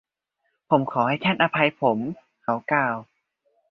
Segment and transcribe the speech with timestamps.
[0.69, 1.99] “ผมขอให้ท่านอภัยผม”
[2.43, 2.95] เขากล่าว